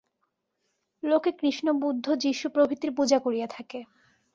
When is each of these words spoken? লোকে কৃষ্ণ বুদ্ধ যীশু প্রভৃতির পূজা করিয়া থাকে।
লোকে 1.03 1.31
কৃষ্ণ 1.31 1.67
বুদ্ধ 1.81 2.05
যীশু 2.15 2.45
প্রভৃতির 2.49 2.91
পূজা 2.91 3.17
করিয়া 3.19 3.47
থাকে। 3.47 3.79